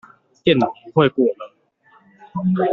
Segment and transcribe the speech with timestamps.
[0.43, 2.65] 電腦不會過熱